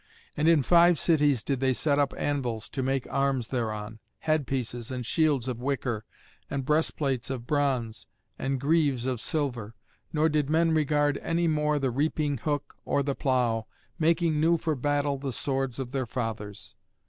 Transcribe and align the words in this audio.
And 0.35 0.47
in 0.47 0.63
five 0.63 0.97
cities 0.97 1.43
did 1.43 1.59
they 1.59 1.73
set 1.73 1.99
up 1.99 2.11
anvils 2.17 2.69
to 2.69 2.81
make 2.81 3.05
arms 3.11 3.49
thereon, 3.49 3.99
head 4.21 4.47
pieces, 4.47 4.89
and 4.89 5.05
shields 5.05 5.47
of 5.47 5.59
wicker, 5.61 6.05
and 6.49 6.65
breast 6.65 6.95
plates 6.97 7.29
of 7.29 7.45
bronze, 7.45 8.07
and 8.39 8.59
greaves 8.59 9.05
of 9.05 9.21
silver. 9.21 9.75
Nor 10.11 10.27
did 10.27 10.49
men 10.49 10.71
regard 10.71 11.19
any 11.19 11.47
more 11.47 11.77
the 11.77 11.91
reaping 11.91 12.39
hook 12.39 12.75
nor 12.83 13.03
the 13.03 13.13
plough, 13.13 13.67
making 13.99 14.41
new 14.41 14.57
for 14.57 14.73
battle 14.73 15.19
the 15.19 15.31
swords 15.31 15.77
of 15.77 15.91
their 15.91 16.07
fathers. 16.07 16.73